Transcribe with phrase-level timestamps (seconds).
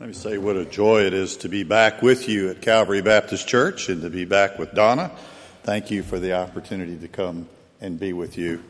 [0.00, 3.00] Let me say what a joy it is to be back with you at Calvary
[3.00, 5.12] Baptist Church and to be back with Donna.
[5.62, 7.48] Thank you for the opportunity to come
[7.80, 8.60] and be with you.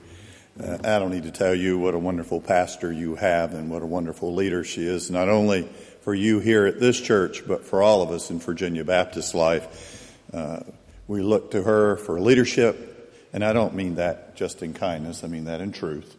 [0.62, 3.80] Uh, I don't need to tell you what a wonderful pastor you have and what
[3.80, 5.62] a wonderful leader she is, not only
[6.02, 10.14] for you here at this church, but for all of us in Virginia Baptist life.
[10.30, 10.60] Uh,
[11.08, 15.28] we look to her for leadership, and I don't mean that just in kindness, I
[15.28, 16.18] mean that in truth.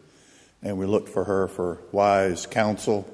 [0.64, 3.08] And we look for her for wise counsel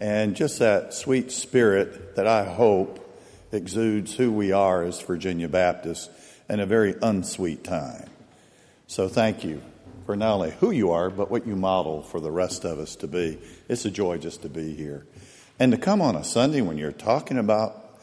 [0.00, 3.04] and just that sweet spirit that I hope
[3.52, 6.08] exudes who we are as Virginia Baptists
[6.48, 8.08] in a very unsweet time.
[8.86, 9.62] So thank you
[10.06, 12.96] for not only who you are, but what you model for the rest of us
[12.96, 13.38] to be.
[13.68, 15.06] It's a joy just to be here.
[15.58, 18.00] And to come on a Sunday when you're talking about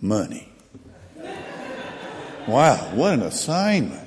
[0.00, 0.50] money.
[2.46, 4.06] Wow, what an assignment.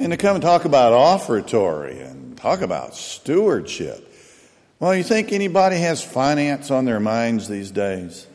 [0.00, 4.12] And to come and talk about offertory and talk about stewardship.
[4.80, 8.28] Well, you think anybody has finance on their minds these days?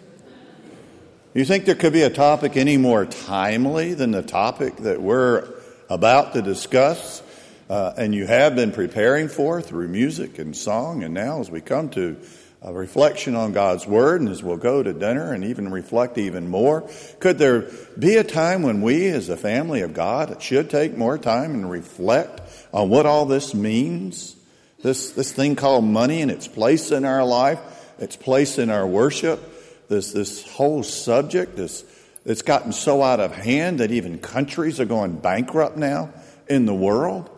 [1.33, 5.47] You think there could be a topic any more timely than the topic that we're
[5.89, 7.23] about to discuss
[7.69, 11.01] uh, and you have been preparing for through music and song?
[11.01, 12.17] And now, as we come to
[12.61, 16.49] a reflection on God's Word and as we'll go to dinner and even reflect even
[16.49, 16.89] more,
[17.21, 21.17] could there be a time when we, as a family of God, should take more
[21.17, 22.41] time and reflect
[22.73, 24.35] on what all this means?
[24.83, 27.59] This, this thing called money and its place in our life,
[27.99, 31.85] its place in our worship, this, this whole subject, this,
[32.25, 36.11] it's gotten so out of hand that even countries are going bankrupt now
[36.49, 37.29] in the world.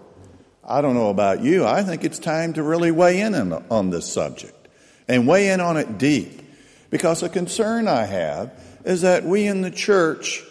[0.63, 1.65] I don't know about you.
[1.65, 4.67] I think it's time to really weigh in on, on this subject
[5.07, 6.41] and weigh in on it deep.
[6.89, 10.43] Because a concern I have is that we in the church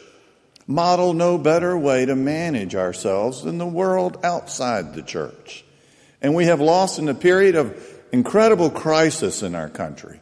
[0.69, 5.64] model no better way to manage ourselves than the world outside the church.
[6.25, 7.79] And we have lost in a period of
[8.11, 10.21] incredible crisis in our country.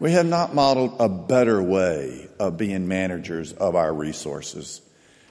[0.00, 4.80] We have not modeled a better way of being managers of our resources.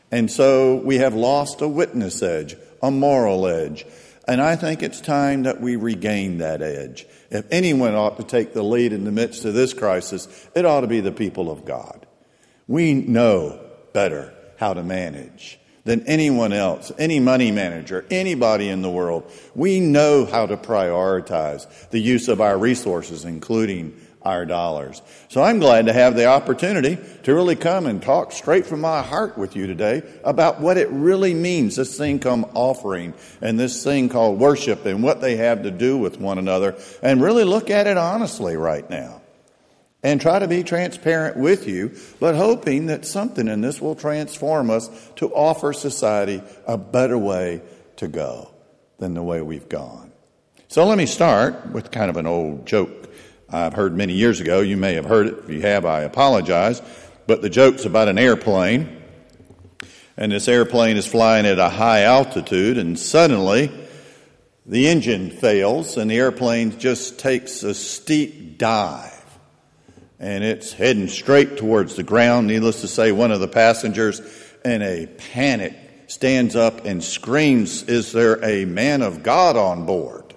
[0.09, 3.85] And so we have lost a witness edge, a moral edge.
[4.29, 7.05] And I think it's time that we regain that edge.
[7.29, 10.81] If anyone ought to take the lead in the midst of this crisis, it ought
[10.81, 12.07] to be the people of God.
[12.65, 13.59] We know
[13.91, 19.23] better how to manage than anyone else, any money manager, anybody in the world.
[19.55, 25.01] We know how to prioritize the use of our resources, including our dollars.
[25.29, 29.01] So I'm glad to have the opportunity to really come and talk straight from my
[29.01, 33.81] heart with you today about what it really means, this thing called offering and this
[33.81, 37.69] thing called worship and what they have to do with one another and really look
[37.69, 39.21] at it honestly right now
[40.07, 41.91] and try to be transparent with you,
[42.21, 47.61] but hoping that something in this will transform us to offer society a better way
[47.97, 48.49] to go
[48.99, 50.13] than the way we've gone.
[50.69, 53.09] So let me start with kind of an old joke
[53.49, 54.61] I've heard many years ago.
[54.61, 55.39] You may have heard it.
[55.39, 56.81] If you have, I apologize.
[57.27, 59.01] But the joke's about an airplane.
[60.15, 63.71] And this airplane is flying at a high altitude, and suddenly
[64.65, 69.16] the engine fails, and the airplane just takes a steep dive
[70.19, 72.47] and it's heading straight towards the ground.
[72.47, 74.21] Needless to say, one of the passengers,
[74.65, 75.75] in a panic,
[76.07, 80.33] stands up and screams, Is there a man of God on board?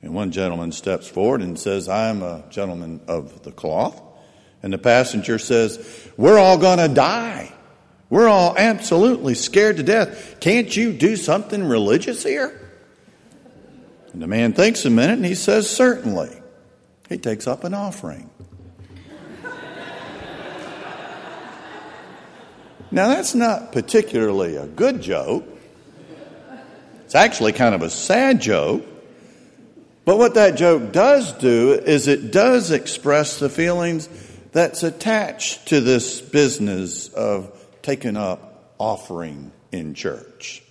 [0.00, 4.00] And one gentleman steps forward and says, I am a gentleman of the cloth.
[4.62, 7.52] And the passenger says, We're all going to die.
[8.10, 10.38] We're all absolutely scared to death.
[10.40, 12.58] Can't you do something religious here?
[14.12, 16.34] And the man thinks a minute and he says, Certainly.
[17.08, 18.30] He takes up an offering.
[22.90, 25.44] Now, that's not particularly a good joke.
[27.04, 28.84] It's actually kind of a sad joke.
[30.04, 34.08] But what that joke does do is it does express the feelings
[34.52, 40.62] that's attached to this business of taking up offering in church.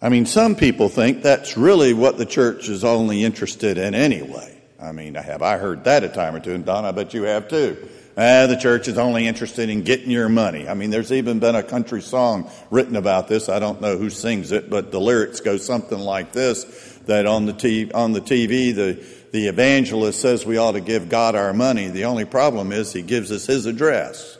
[0.00, 4.56] I mean, some people think that's really what the church is only interested in anyway.
[4.80, 6.54] I mean, have I heard that a time or two?
[6.54, 7.88] And Don, I bet you have too.
[8.18, 10.66] Ah, the church is only interested in getting your money.
[10.66, 13.50] I mean, there's even been a country song written about this.
[13.50, 16.64] I don't know who sings it, but the lyrics go something like this:
[17.04, 21.10] that on the TV, on the TV, the the evangelist says we ought to give
[21.10, 21.88] God our money.
[21.88, 24.38] The only problem is he gives us his address.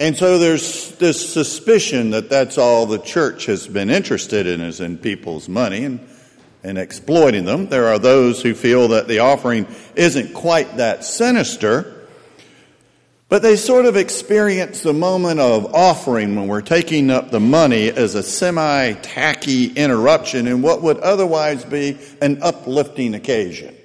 [0.00, 4.80] and so there's this suspicion that that's all the church has been interested in is
[4.80, 6.00] in people's money and
[6.64, 7.68] and exploiting them.
[7.68, 12.08] There are those who feel that the offering isn't quite that sinister,
[13.28, 17.88] but they sort of experience the moment of offering when we're taking up the money
[17.88, 23.76] as a semi tacky interruption in what would otherwise be an uplifting occasion.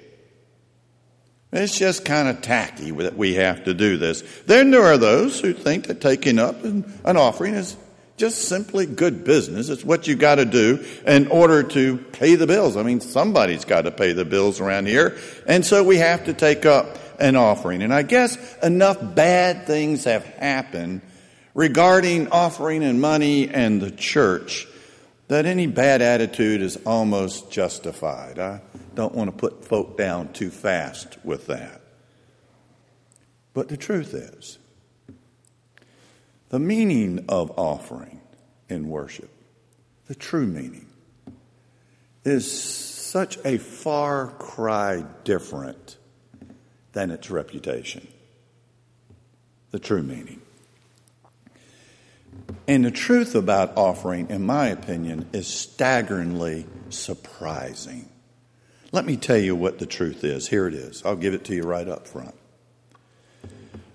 [1.52, 4.22] It's just kind of tacky that we have to do this.
[4.46, 7.76] Then there are those who think that taking up an offering is
[8.20, 9.70] just simply good business.
[9.70, 12.76] It's what you got to do in order to pay the bills.
[12.76, 15.16] I mean, somebody's got to pay the bills around here.
[15.46, 17.82] And so we have to take up an offering.
[17.82, 21.00] And I guess enough bad things have happened
[21.54, 24.68] regarding offering and money and the church
[25.28, 28.38] that any bad attitude is almost justified.
[28.38, 28.60] I
[28.94, 31.80] don't want to put folk down too fast with that.
[33.54, 34.58] But the truth is,
[36.50, 38.20] the meaning of offering
[38.68, 39.30] in worship,
[40.06, 40.86] the true meaning,
[42.24, 45.96] is such a far cry different
[46.92, 48.06] than its reputation.
[49.70, 50.42] The true meaning.
[52.66, 58.08] And the truth about offering, in my opinion, is staggeringly surprising.
[58.92, 60.48] Let me tell you what the truth is.
[60.48, 61.04] Here it is.
[61.04, 62.34] I'll give it to you right up front.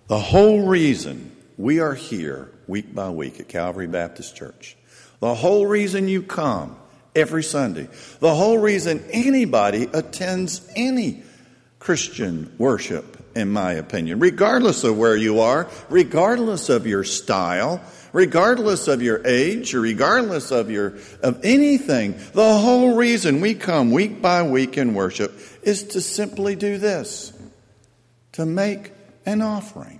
[0.07, 4.75] The whole reason we are here week by week at Calvary Baptist Church,
[5.19, 6.77] the whole reason you come
[7.15, 7.87] every Sunday,
[8.19, 11.23] the whole reason anybody attends any
[11.79, 17.81] Christian worship, in my opinion, regardless of where you are, regardless of your style,
[18.15, 23.91] regardless of your age or regardless of your of anything the whole reason we come
[23.91, 27.33] week by week in worship is to simply do this
[28.31, 28.93] to make
[29.25, 29.99] an offering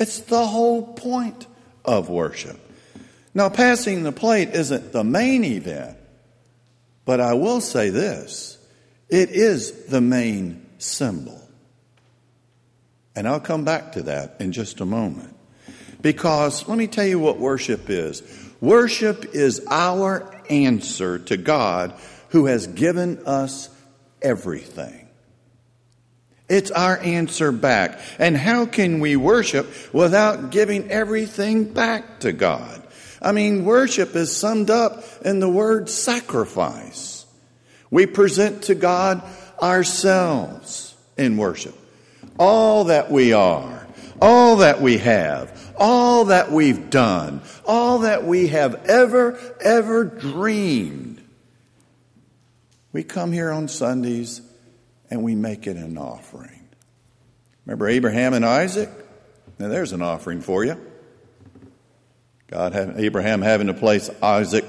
[0.00, 1.46] it's the whole point
[1.84, 2.58] of worship.
[3.32, 5.98] Now passing the plate isn't the main event
[7.10, 8.56] but i will say this.
[9.08, 11.42] It is the main symbol.
[13.16, 15.34] And i'll come back to that in just a moment.
[16.00, 18.22] Because let me tell you what worship is.
[18.60, 21.94] Worship is our answer to God
[22.28, 23.68] who has given us
[24.22, 24.99] everything.
[26.50, 28.00] It's our answer back.
[28.18, 32.82] And how can we worship without giving everything back to God?
[33.22, 37.24] I mean, worship is summed up in the word sacrifice.
[37.88, 39.22] We present to God
[39.62, 41.76] ourselves in worship.
[42.36, 43.86] All that we are,
[44.20, 51.22] all that we have, all that we've done, all that we have ever, ever dreamed.
[52.92, 54.42] We come here on Sundays
[55.10, 56.68] and we make it an offering.
[57.66, 58.88] Remember Abraham and Isaac?
[59.58, 60.80] Now there's an offering for you.
[62.46, 64.64] God having Abraham having to place Isaac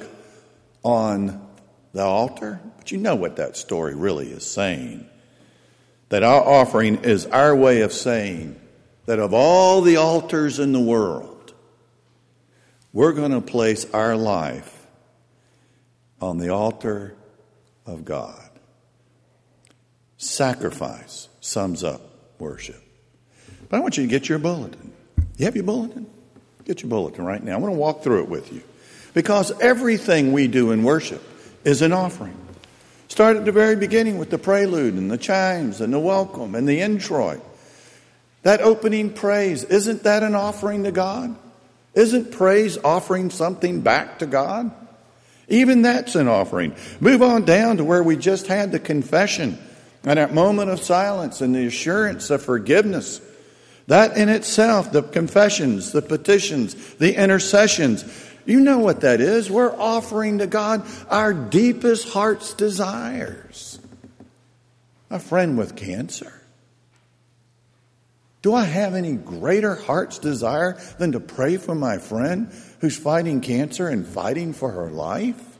[0.84, 1.48] on
[1.94, 2.60] the altar.
[2.78, 5.08] But you know what that story really is saying.
[6.10, 8.60] That our offering is our way of saying,
[9.06, 11.54] that of all the altars in the world,
[12.94, 14.86] we're going to place our life
[16.20, 17.16] on the altar
[17.86, 18.51] of God.
[20.22, 22.00] Sacrifice sums up
[22.38, 22.80] worship.
[23.68, 24.94] But I want you to get your bulletin.
[25.38, 26.06] You have your bulletin?
[26.64, 27.56] Get your bulletin right now.
[27.56, 28.62] I want to walk through it with you.
[29.16, 31.24] Because everything we do in worship
[31.64, 32.38] is an offering.
[33.08, 36.70] Start at the very beginning with the prelude and the chimes and the welcome and
[36.70, 37.42] the introit.
[38.44, 41.36] That opening praise, isn't that an offering to God?
[41.96, 44.70] Isn't praise offering something back to God?
[45.48, 46.76] Even that's an offering.
[47.00, 49.58] Move on down to where we just had the confession
[50.04, 53.22] and that moment of silence and the assurance of forgiveness.
[53.88, 58.06] That in itself, the confessions, the petitions, the intercessions,
[58.46, 59.50] you know what that is.
[59.50, 63.80] We're offering to God our deepest heart's desires.
[65.10, 66.42] A friend with cancer
[68.42, 73.42] do I have any greater heart's desire than to pray for my friend who's fighting
[73.42, 75.51] cancer and fighting for her life?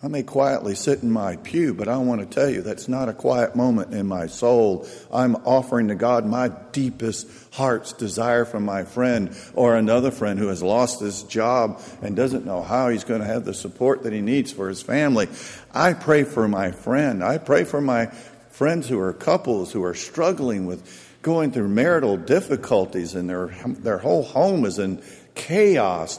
[0.00, 3.08] I may quietly sit in my pew, but I want to tell you that's not
[3.08, 4.86] a quiet moment in my soul.
[5.12, 10.46] I'm offering to God my deepest heart's desire for my friend or another friend who
[10.48, 14.12] has lost his job and doesn't know how he's going to have the support that
[14.12, 15.26] he needs for his family.
[15.74, 17.24] I pray for my friend.
[17.24, 18.06] I pray for my
[18.50, 23.98] friends who are couples who are struggling with going through marital difficulties and their, their
[23.98, 25.02] whole home is in
[25.34, 26.18] chaos.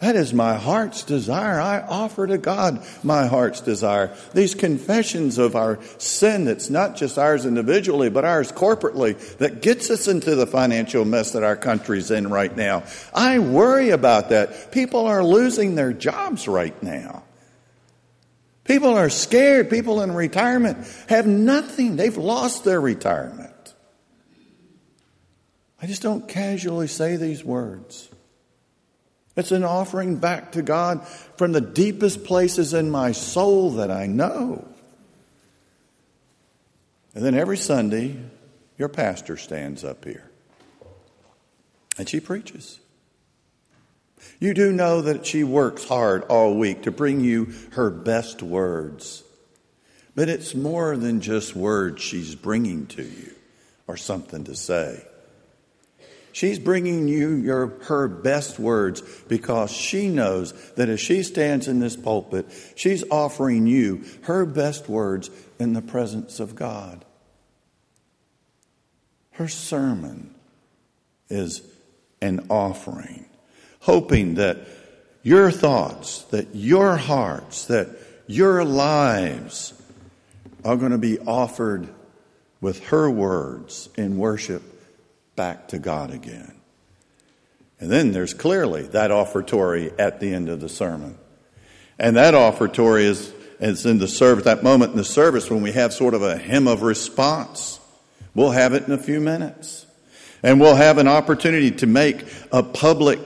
[0.00, 1.60] That is my heart's desire.
[1.60, 4.16] I offer to God my heart's desire.
[4.32, 9.90] These confessions of our sin that's not just ours individually, but ours corporately, that gets
[9.90, 12.84] us into the financial mess that our country's in right now.
[13.12, 14.72] I worry about that.
[14.72, 17.22] People are losing their jobs right now.
[18.64, 19.68] People are scared.
[19.68, 20.78] People in retirement
[21.10, 21.96] have nothing.
[21.96, 23.74] They've lost their retirement.
[25.82, 28.08] I just don't casually say these words.
[29.36, 31.06] It's an offering back to God
[31.36, 34.66] from the deepest places in my soul that I know.
[37.14, 38.16] And then every Sunday,
[38.78, 40.30] your pastor stands up here
[41.98, 42.80] and she preaches.
[44.38, 49.22] You do know that she works hard all week to bring you her best words.
[50.14, 53.32] But it's more than just words she's bringing to you
[53.86, 55.04] or something to say.
[56.32, 61.80] She's bringing you your, her best words because she knows that as she stands in
[61.80, 62.46] this pulpit,
[62.76, 67.04] she's offering you her best words in the presence of God.
[69.32, 70.34] Her sermon
[71.28, 71.62] is
[72.20, 73.26] an offering,
[73.80, 74.58] hoping that
[75.22, 77.88] your thoughts, that your hearts, that
[78.26, 79.74] your lives
[80.64, 81.88] are going to be offered
[82.60, 84.62] with her words in worship
[85.36, 86.54] back to God again.
[87.78, 91.18] And then there's clearly that offertory at the end of the sermon.
[91.98, 95.72] And that offertory is, is in the service, that moment in the service when we
[95.72, 97.80] have sort of a hymn of response.
[98.34, 99.86] We'll have it in a few minutes.
[100.42, 103.18] And we'll have an opportunity to make a public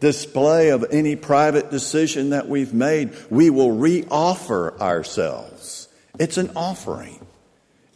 [0.00, 3.14] display of any private decision that we've made.
[3.28, 5.88] We will reoffer ourselves.
[6.18, 7.19] It's an offering.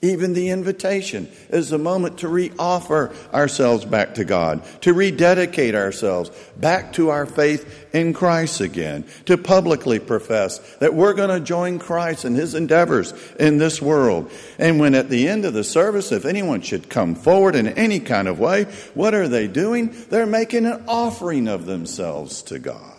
[0.04, 6.30] Even the invitation is a moment to reoffer ourselves back to God, to rededicate ourselves
[6.58, 11.78] back to our faith in Christ again, to publicly profess that we're going to join
[11.78, 14.30] Christ in his endeavors in this world.
[14.58, 17.98] And when at the end of the service, if anyone should come forward in any
[17.98, 19.96] kind of way, what are they doing?
[20.10, 22.92] They're making an offering of themselves to God.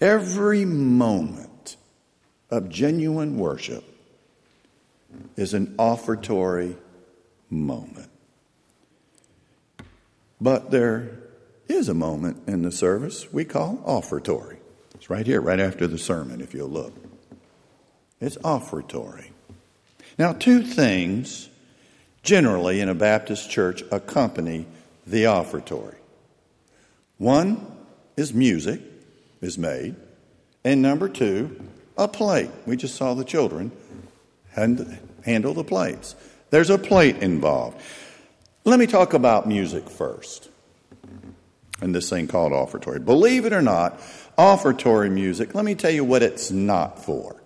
[0.00, 1.76] Every moment
[2.50, 3.95] of genuine worship
[5.36, 6.76] is an offertory
[7.50, 8.10] moment.
[10.40, 11.10] But there
[11.68, 14.58] is a moment in the service we call offertory.
[14.94, 16.92] It's right here, right after the sermon, if you'll look.
[18.20, 19.30] It's offertory.
[20.18, 21.48] Now, two things
[22.22, 24.66] generally in a Baptist church accompany
[25.06, 25.96] the offertory.
[27.18, 27.66] One
[28.16, 28.80] is music
[29.40, 29.94] is made,
[30.64, 31.60] and number two,
[31.96, 32.50] a plate.
[32.66, 33.70] We just saw the children
[35.26, 36.16] handle the plates.
[36.50, 37.80] There's a plate involved.
[38.64, 40.48] Let me talk about music first.
[41.80, 43.04] And this thing called offertory.
[43.04, 44.00] Believe it or not,
[44.38, 47.42] offertory music, let me tell you what it's not for.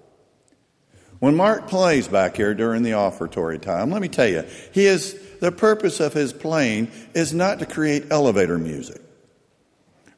[1.19, 5.21] When Mark plays back here during the offertory time, let me tell you, he is
[5.41, 9.01] the purpose of his playing is not to create elevator music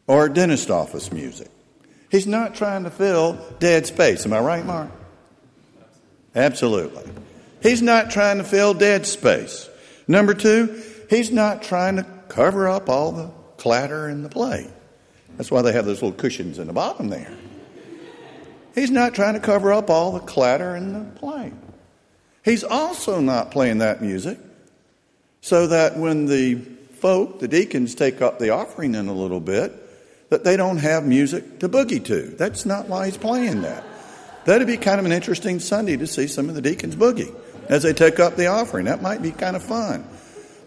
[0.07, 1.49] or dentist office music.
[2.11, 4.27] He's not trying to fill dead space.
[4.27, 4.91] Am I right, Mark?
[6.35, 7.11] Absolutely.
[7.63, 9.69] He's not trying to fill dead space.
[10.09, 14.69] Number two, he's not trying to cover up all the clatter in the play.
[15.37, 17.33] That's why they have those little cushions in the bottom there.
[18.75, 21.53] He's not trying to cover up all the clatter in the play.
[22.45, 24.39] He's also not playing that music
[25.41, 29.73] so that when the folk, the deacons, take up the offering in a little bit,
[30.31, 32.23] that they don't have music to boogie to.
[32.23, 33.85] That's not why he's playing that.
[34.47, 37.33] That'd be kind of an interesting Sunday to see some of the deacons boogie
[37.69, 38.87] as they take up the offering.
[38.87, 40.05] That might be kind of fun.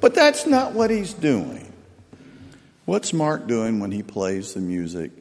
[0.01, 1.71] But that's not what he's doing.
[2.85, 5.11] What's Mark doing when he plays the music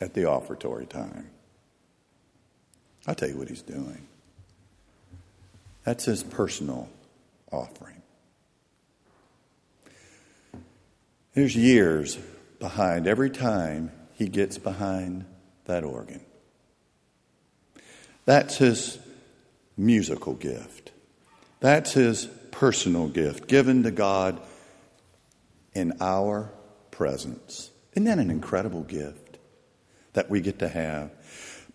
[0.00, 1.28] at the offertory time?
[3.06, 4.06] I'll tell you what he's doing.
[5.84, 6.88] That's his personal
[7.50, 8.00] offering.
[11.34, 12.18] There's years
[12.58, 15.24] behind every time he gets behind
[15.64, 16.20] that organ.
[18.24, 18.98] That's his
[19.76, 20.81] musical gift.
[21.62, 24.40] That's his personal gift given to God
[25.74, 26.50] in our
[26.90, 27.70] presence.
[27.92, 29.38] Isn't that an incredible gift
[30.12, 31.12] that we get to have?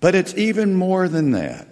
[0.01, 1.67] But it's even more than that.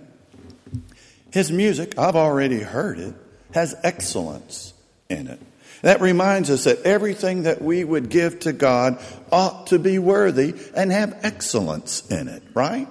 [1.32, 3.14] His music, I've already heard it,
[3.54, 4.74] has excellence
[5.10, 5.42] in it.
[5.82, 10.56] That reminds us that everything that we would give to God ought to be worthy
[10.74, 12.88] and have excellence in it, right?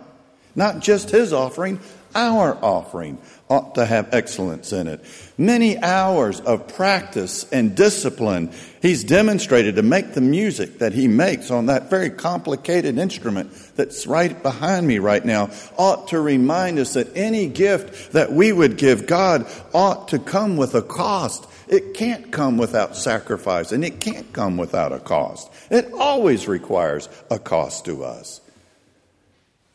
[0.54, 1.81] Not just his offering,
[2.14, 3.18] our offering
[3.49, 5.04] ought to have excellence in it.
[5.37, 11.50] Many hours of practice and discipline he's demonstrated to make the music that he makes
[11.50, 16.94] on that very complicated instrument that's right behind me right now ought to remind us
[16.94, 21.47] that any gift that we would give God ought to come with a cost.
[21.66, 25.50] It can't come without sacrifice and it can't come without a cost.
[25.71, 28.40] It always requires a cost to us.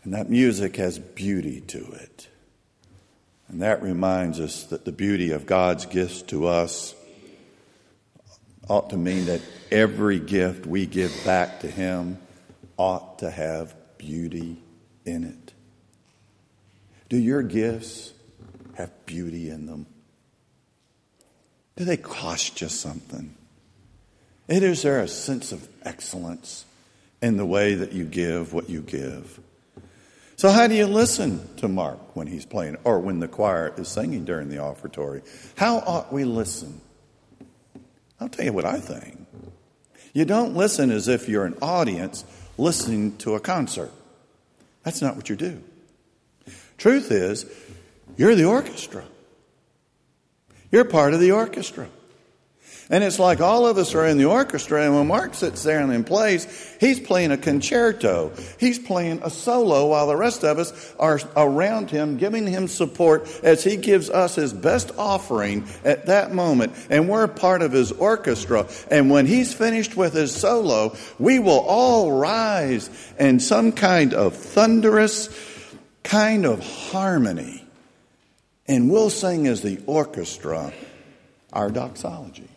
[0.04, 2.29] And that music has beauty to it.
[3.50, 6.96] And that reminds us that the beauty of God's gifts to us
[8.68, 9.42] ought to mean that
[9.72, 12.20] every gift we give back to Him
[12.78, 14.62] ought to have beauty
[15.04, 15.54] in it.
[17.10, 18.14] Do your gifts
[18.76, 19.88] have beauty in them?
[21.76, 23.34] Do they cost you something?
[24.48, 26.66] Is there a sense of excellence
[27.22, 29.40] in the way that you give what you give?
[30.40, 33.90] So, how do you listen to Mark when he's playing or when the choir is
[33.90, 35.22] singing during the offertory?
[35.58, 36.80] How ought we listen?
[38.22, 39.28] I'll tell you what I think.
[40.14, 42.24] You don't listen as if you're an audience
[42.58, 43.92] listening to a concert.
[44.84, 45.62] That's not what you do.
[46.78, 47.46] Truth is,
[48.16, 49.04] you're the orchestra.
[50.72, 51.90] You're part of the orchestra.
[52.92, 55.80] And it's like all of us are in the orchestra, and when Mark sits there
[55.80, 56.48] and plays,
[56.80, 58.32] he's playing a concerto.
[58.58, 63.30] He's playing a solo while the rest of us are around him, giving him support
[63.44, 66.74] as he gives us his best offering at that moment.
[66.90, 68.68] And we're part of his orchestra.
[68.90, 74.36] And when he's finished with his solo, we will all rise in some kind of
[74.36, 75.30] thunderous
[76.02, 77.64] kind of harmony.
[78.68, 80.74] And we'll sing as the orchestra
[81.54, 82.50] our doxology.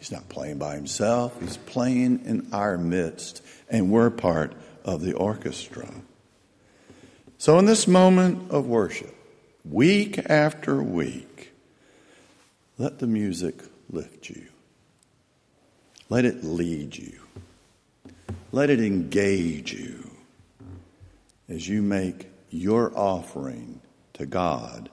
[0.00, 5.12] He's not playing by himself, he's playing in our midst, and we're part of the
[5.12, 5.88] orchestra.
[7.36, 9.14] So, in this moment of worship,
[9.64, 11.52] week after week,
[12.78, 14.46] let the music lift you.
[16.08, 17.20] Let it lead you.
[18.52, 20.10] Let it engage you
[21.46, 23.82] as you make your offering
[24.14, 24.88] to God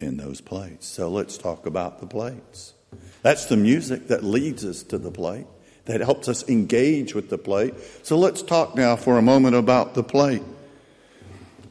[0.00, 0.86] in those plates.
[0.86, 2.74] So let's talk about the plates.
[3.22, 5.46] That's the music that leads us to the plate,
[5.86, 7.74] that helps us engage with the plate.
[8.02, 10.42] So let's talk now for a moment about the plate.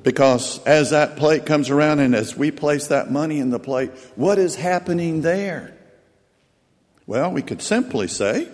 [0.03, 3.91] Because as that plate comes around and as we place that money in the plate,
[4.15, 5.73] what is happening there?
[7.07, 8.47] Well, we could simply say,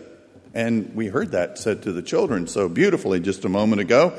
[0.53, 4.13] and we heard that said to the children so beautifully just a moment ago,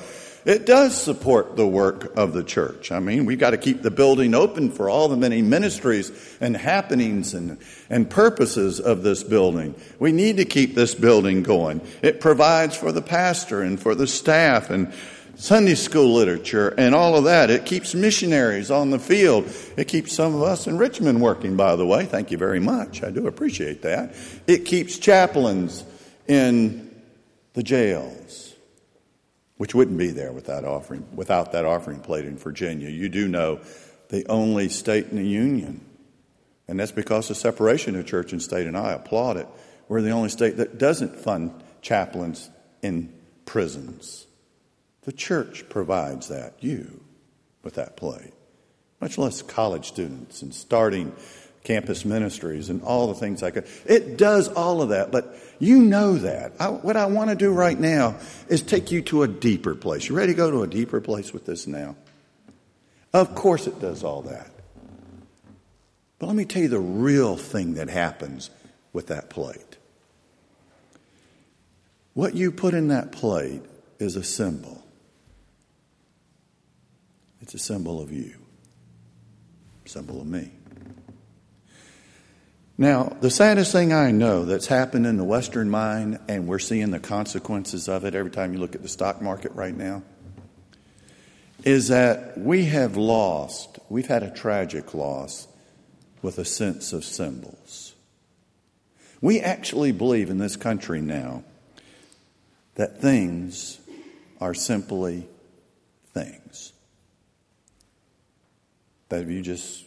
[0.45, 2.91] it does support the work of the church.
[2.91, 6.57] I mean, we've got to keep the building open for all the many ministries and
[6.57, 7.59] happenings and,
[7.91, 9.75] and purposes of this building.
[9.99, 11.83] We need to keep this building going.
[12.03, 14.93] It provides for the pastor and for the staff and
[15.37, 17.51] Sunday school literature and all of that.
[17.51, 19.51] It keeps missionaries on the field.
[19.77, 22.05] It keeps some of us in Richmond working, by the way.
[22.05, 23.03] Thank you very much.
[23.03, 24.15] I do appreciate that.
[24.47, 25.85] It keeps chaplains
[26.27, 26.91] in
[27.55, 28.50] the jails
[29.61, 32.89] which wouldn't be there without offering without that offering plate in Virginia.
[32.89, 33.61] You do know
[34.09, 35.85] the only state in the union,
[36.67, 39.47] and that's because of separation of church and state, and I applaud it.
[39.87, 42.49] We're the only state that doesn't fund chaplains
[42.81, 43.13] in
[43.45, 44.27] prisons.
[45.03, 47.05] The church provides that, you,
[47.63, 48.33] with that plate.
[48.99, 51.13] Much less college students and starting
[51.71, 53.65] campus ministries and all the things like that.
[53.87, 56.53] It does all of that, but you know that.
[56.59, 58.17] I, what I want to do right now
[58.49, 60.09] is take you to a deeper place.
[60.09, 61.95] You ready to go to a deeper place with this now?
[63.13, 64.51] Of course, it does all that.
[66.19, 68.51] But let me tell you the real thing that happens
[68.93, 69.77] with that plate.
[72.15, 73.63] What you put in that plate
[74.01, 74.85] is a symbol.
[77.41, 78.35] It's a symbol of you,
[79.85, 80.51] symbol of me.
[82.81, 86.91] Now, the saddest thing I know that's happened in the Western mind, and we're seeing
[86.91, 90.03] the consequences of it every time you look at the stock market right now,
[91.63, 95.47] is that we have lost, we've had a tragic loss
[96.23, 97.95] with a sense of symbols.
[99.21, 101.45] We actually believe in this country now
[102.77, 103.79] that things
[104.41, 105.29] are simply
[106.15, 106.73] things.
[109.11, 109.85] That if you just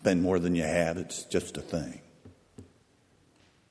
[0.00, 2.00] spend more than you have, it's just a thing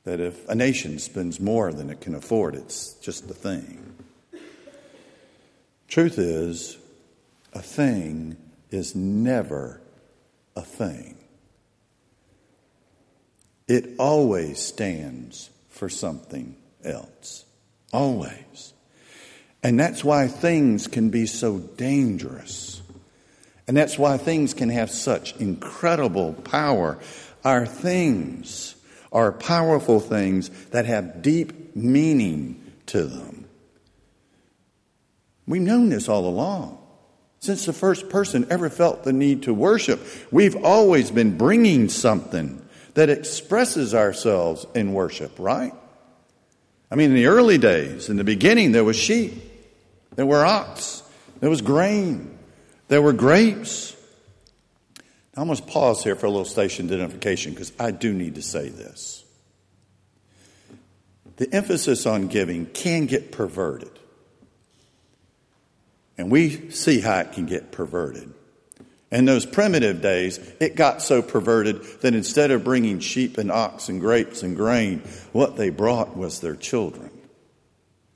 [0.06, 3.94] that if a nation spends more than it can afford, it's just a thing.
[5.88, 6.78] Truth is,
[7.54, 8.38] a thing
[8.72, 9.82] is never
[10.56, 11.18] a thing.
[13.68, 17.46] It always stands for something else.
[17.92, 18.74] Always.
[19.64, 22.84] And that's why things can be so dangerous.
[23.68, 27.00] And that's why things can have such incredible power.
[27.44, 28.75] Our things
[29.16, 33.48] are powerful things that have deep meaning to them.
[35.48, 36.80] We've known this all along.
[37.40, 42.62] Since the first person ever felt the need to worship, we've always been bringing something
[42.96, 45.74] that expresses ourselves in worship, right?
[46.92, 49.34] I mean, in the early days, in the beginning, there was sheep,
[50.16, 51.04] there were ox,
[51.40, 52.38] there was grain,
[52.90, 53.96] there were grapes,
[55.38, 58.70] I must pause here for a little station identification because I do need to say
[58.70, 59.24] this.
[61.38, 63.92] The emphasis on giving can get perverted.
[66.18, 68.34] And we see how it can get perverted.
[69.12, 73.90] In those primitive days, it got so perverted that instead of bringing sheep and ox
[73.90, 75.00] and grapes and grain,
[75.32, 77.12] what they brought was their children,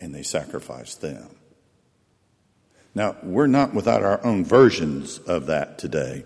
[0.02, 1.30] and they sacrificed them.
[2.96, 6.24] Now, we're not without our own versions of that today.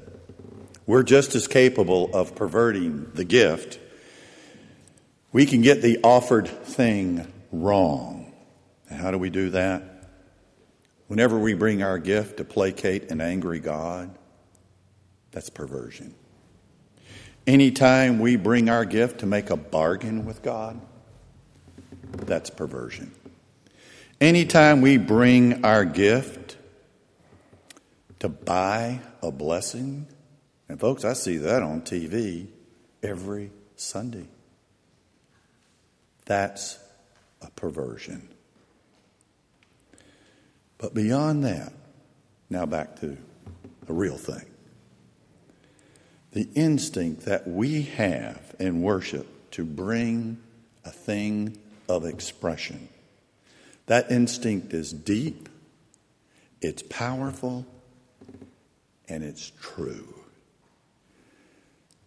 [0.85, 3.79] We're just as capable of perverting the gift.
[5.31, 8.33] We can get the offered thing wrong.
[8.89, 10.09] And how do we do that?
[11.07, 14.17] Whenever we bring our gift to placate an angry God,
[15.31, 16.15] that's perversion.
[17.45, 20.79] Anytime we bring our gift to make a bargain with God,
[22.13, 23.11] that's perversion.
[24.21, 26.55] Anytime we bring our gift
[28.19, 30.07] to buy a blessing,
[30.69, 32.47] and folks, I see that on TV
[33.01, 34.27] every Sunday.
[36.25, 36.79] That's
[37.41, 38.29] a perversion.
[40.77, 41.73] But beyond that,
[42.49, 43.17] now back to
[43.85, 44.45] the real thing.
[46.31, 50.41] The instinct that we have in worship to bring
[50.83, 52.89] a thing of expression.
[53.85, 55.49] That instinct is deep,
[56.61, 57.65] it's powerful,
[59.07, 60.12] and it's true.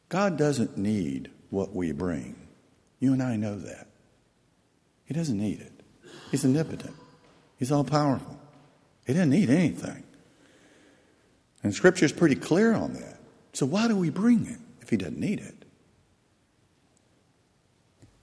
[0.08, 2.36] God doesn't need what we bring.
[3.00, 3.88] You and I know that.
[5.04, 5.72] He doesn't need it.
[6.30, 6.94] He's omnipotent.
[7.58, 8.38] He's all powerful.
[9.06, 10.02] He doesn't need anything.
[11.62, 13.20] And Scripture's pretty clear on that.
[13.52, 15.64] So why do we bring it if he doesn't need it?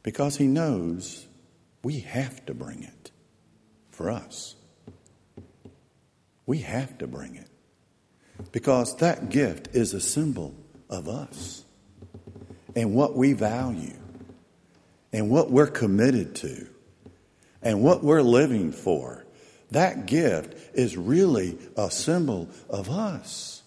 [0.04, 1.26] Because he knows
[1.82, 3.12] we have to bring it
[3.90, 4.56] for us.
[6.46, 7.48] We have to bring it.
[8.52, 10.54] Because that gift is a symbol
[10.90, 11.64] of us
[12.76, 13.98] and what we value
[15.12, 16.68] and what we're committed to
[17.62, 19.26] and what we're living for.
[19.72, 23.62] That gift is really a symbol of us.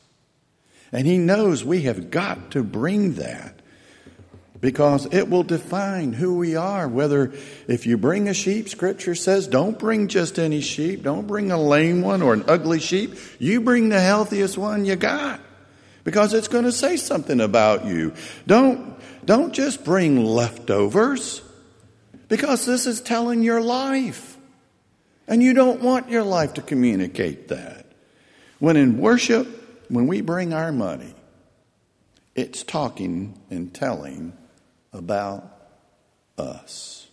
[0.93, 3.61] And He knows we have got to bring that
[4.61, 6.89] because it will define who we are.
[6.89, 7.33] Whether
[7.69, 11.61] if you bring a sheep, Scripture says, don't bring just any sheep, don't bring a
[11.61, 13.15] lame one or an ugly sheep.
[13.39, 15.41] You bring the healthiest one you got
[16.07, 18.15] because it's going to say something about you.
[18.47, 18.95] Don't,
[19.27, 21.43] don't just bring leftovers
[22.29, 24.37] because this is telling your life.
[25.27, 27.87] And you don't want your life to communicate that.
[28.61, 29.49] When in worship,
[29.89, 31.13] when we bring our money,
[32.37, 34.33] it's talking and telling
[34.93, 35.59] about
[36.39, 37.09] us.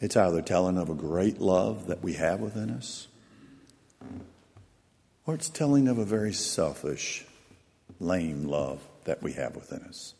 [0.00, 3.06] It's either telling of a great love that we have within us,
[5.24, 7.24] or it's telling of a very selfish,
[8.02, 10.14] lame love that we have within us.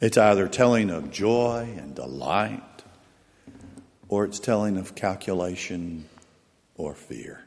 [0.00, 2.62] It's either telling of joy and delight,
[4.08, 6.08] or it's telling of calculation
[6.74, 7.44] or fear.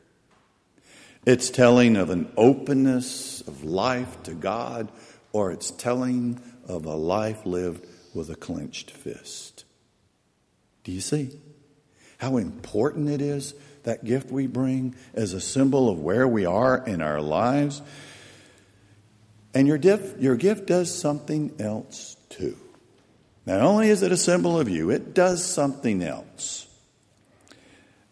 [1.26, 4.90] It's telling of an openness of life to God,
[5.34, 9.66] or it's telling of a life lived with a clenched fist.
[10.84, 11.38] Do you see
[12.18, 16.78] how important it is that gift we bring as a symbol of where we are
[16.78, 17.82] in our lives?
[19.58, 22.56] And your, diff, your gift does something else too.
[23.48, 26.68] Not only is it a symbol of you, it does something else.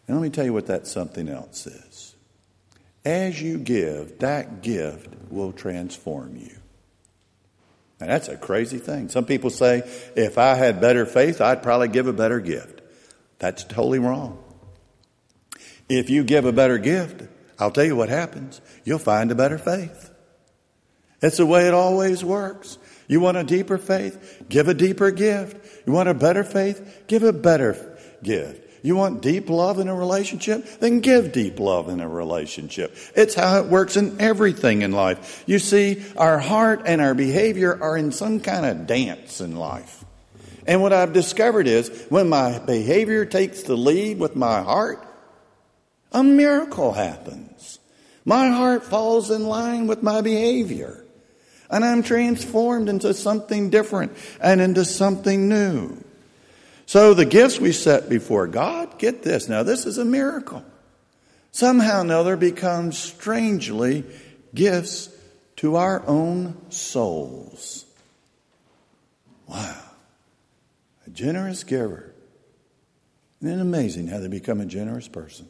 [0.08, 2.16] And let me tell you what that something else is.
[3.04, 6.56] As you give, that gift will transform you.
[8.00, 9.08] Now, that's a crazy thing.
[9.08, 12.80] Some people say, if I had better faith, I'd probably give a better gift.
[13.38, 14.42] That's totally wrong.
[15.88, 17.22] If you give a better gift,
[17.56, 18.60] I'll tell you what happens.
[18.84, 20.10] You'll find a better faith.
[21.22, 22.78] It's the way it always works.
[23.08, 24.44] You want a deeper faith?
[24.48, 25.86] Give a deeper gift.
[25.86, 27.04] You want a better faith?
[27.06, 28.62] Give a better gift.
[28.82, 30.64] You want deep love in a relationship?
[30.78, 32.96] Then give deep love in a relationship.
[33.14, 35.42] It's how it works in everything in life.
[35.46, 40.04] You see, our heart and our behavior are in some kind of dance in life.
[40.66, 45.04] And what I've discovered is when my behavior takes the lead with my heart,
[46.12, 47.78] a miracle happens.
[48.24, 51.04] My heart falls in line with my behavior.
[51.70, 55.96] And I'm transformed into something different and into something new.
[56.86, 59.48] So the gifts we set before God, get this.
[59.48, 60.64] Now, this is a miracle.
[61.50, 64.04] Somehow or another become strangely
[64.54, 65.08] gifts
[65.56, 67.86] to our own souls.
[69.48, 69.82] Wow.
[71.06, 72.12] A generous giver.
[73.40, 75.48] Isn't it amazing how they become a generous person?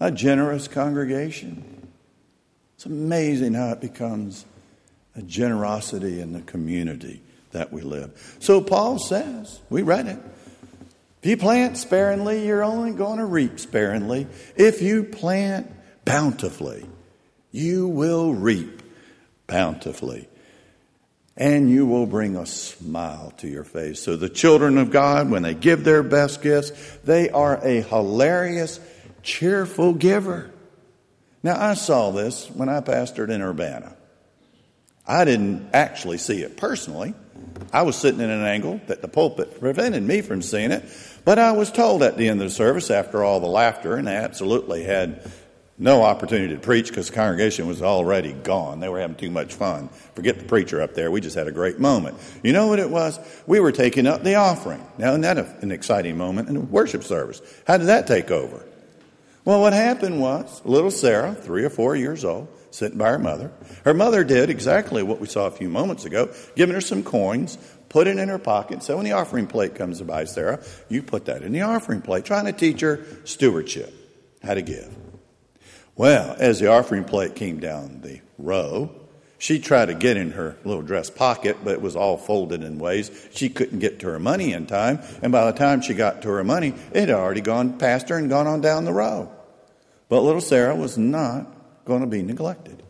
[0.00, 1.88] A generous congregation.
[2.76, 4.44] It's amazing how it becomes
[5.22, 8.36] generosity in the community that we live.
[8.40, 10.18] So Paul says, we read it.
[11.22, 14.26] If you plant sparingly, you're only going to reap sparingly.
[14.56, 15.70] If you plant
[16.04, 16.86] bountifully,
[17.50, 18.82] You will reap
[19.46, 20.28] bountifully
[21.36, 24.02] and you will bring a smile to your face.
[24.02, 26.70] So the children of God, when they give their best gifts,
[27.04, 28.80] they are a hilarious,
[29.22, 30.50] cheerful giver.
[31.42, 33.94] Now, I saw this when I pastored in Urbanna.
[35.08, 37.14] I didn't actually see it personally.
[37.72, 40.84] I was sitting in an angle that the pulpit prevented me from seeing it,
[41.24, 44.08] but I was told at the end of the service, after all the laughter, and
[44.08, 45.22] I absolutely had
[45.78, 48.80] no opportunity to preach because the congregation was already gone.
[48.80, 49.88] They were having too much fun.
[50.14, 51.10] Forget the preacher up there.
[51.10, 52.18] We just had a great moment.
[52.42, 53.18] You know what it was?
[53.46, 54.84] We were taking up the offering.
[54.98, 57.40] Now, isn't that an exciting moment in a worship service?
[57.66, 58.64] How did that take over?
[59.44, 63.50] Well, what happened was little Sarah, three or four years old, sitting by her mother.
[63.84, 67.58] Her mother did exactly what we saw a few moments ago, giving her some coins,
[67.88, 68.82] put it in her pocket.
[68.82, 72.24] So when the offering plate comes by, Sarah, you put that in the offering plate,
[72.24, 73.92] trying to teach her stewardship,
[74.42, 74.94] how to give.
[75.96, 78.90] Well, as the offering plate came down the row,
[79.38, 82.78] she tried to get in her little dress pocket, but it was all folded in
[82.78, 85.00] ways she couldn't get to her money in time.
[85.22, 88.16] And by the time she got to her money, it had already gone past her
[88.16, 89.30] and gone on down the row.
[90.08, 91.57] But little Sarah was not
[91.88, 92.84] going to be neglected.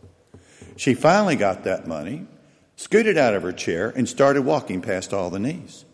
[0.75, 2.27] She finally got that money,
[2.75, 5.85] scooted out of her chair, and started walking past all the knees.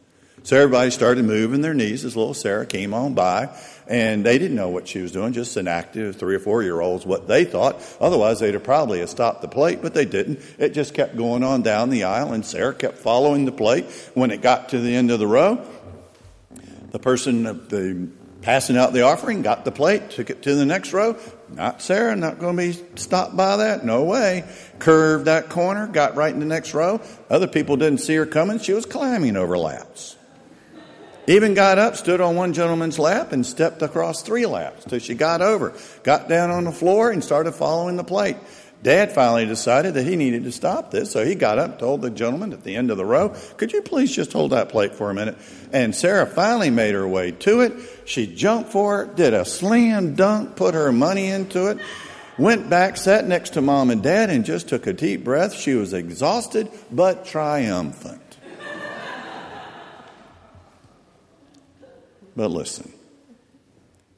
[0.43, 3.49] So everybody started moving their knees as little Sarah came on by,
[3.87, 6.81] and they didn't know what she was doing, just an active three or four year
[6.81, 7.81] olds, what they thought.
[7.99, 10.39] Otherwise, they'd have probably have stopped the plate, but they didn't.
[10.59, 13.85] It just kept going on down the aisle, and Sarah kept following the plate.
[14.13, 15.65] When it got to the end of the row,
[16.91, 18.09] the person, of the
[18.45, 21.17] passing out the offering, got the plate, took it to the next row.
[21.49, 23.83] Not Sarah, not going to be stopped by that.
[23.83, 24.43] No way.
[24.77, 27.01] Curved that corner, got right in the next row.
[27.27, 28.59] Other people didn't see her coming.
[28.59, 30.15] She was climbing over laps.
[31.27, 35.15] Even got up, stood on one gentleman's lap, and stepped across three laps till she
[35.15, 35.73] got over.
[36.03, 38.37] Got down on the floor and started following the plate.
[38.85, 42.11] Dad finally decided that he needed to stop this, so he got up, told the
[42.11, 45.09] gentleman at the end of the row, Could you please just hold that plate for
[45.09, 45.39] a minute?
[45.73, 47.73] And Sarah finally made her way to it.
[48.05, 51.79] She jumped for it, did a slam dunk, put her money into it,
[52.37, 55.55] went back, sat next to mom and dad, and just took a deep breath.
[55.55, 58.37] She was exhausted but triumphant.
[62.35, 62.93] But listen,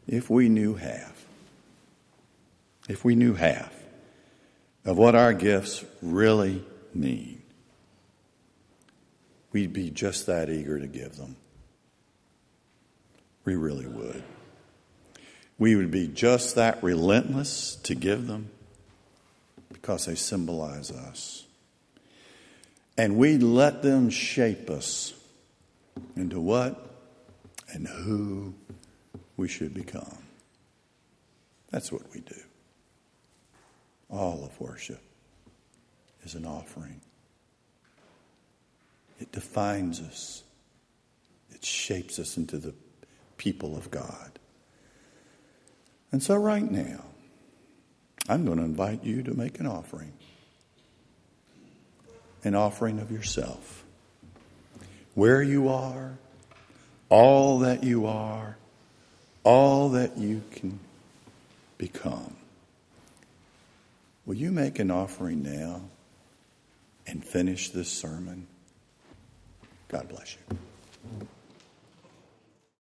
[0.09, 1.25] if we knew half,
[2.89, 3.76] if we knew half
[4.87, 7.41] of what our gifts really mean,
[9.51, 11.35] we'd be just that eager to give them.
[13.43, 14.23] We really would.
[15.59, 18.49] We would be just that relentless to give them
[19.73, 21.45] because they symbolize us.
[22.97, 25.13] And we'd let them shape us
[26.15, 26.95] into what
[27.73, 28.53] and who
[29.35, 30.17] we should become.
[31.71, 32.39] That's what we do.
[34.09, 35.01] All of worship
[36.23, 37.01] is an offering.
[39.19, 40.43] It defines us.
[41.51, 42.73] It shapes us into the
[43.37, 44.39] people of God.
[46.11, 47.03] And so, right now,
[48.29, 50.13] I'm going to invite you to make an offering
[52.47, 53.83] an offering of yourself.
[55.15, 56.17] Where you are,
[57.09, 58.55] all that you are,
[59.43, 60.79] all that you can
[61.77, 62.36] become.
[64.27, 65.83] Will you make an offering now
[67.07, 68.45] and finish this sermon?
[69.87, 70.57] God bless you.